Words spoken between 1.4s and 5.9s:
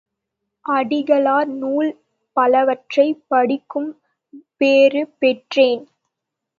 நூல் பலவற்றைப் படிக்கும் பேறு பெற்றேன்.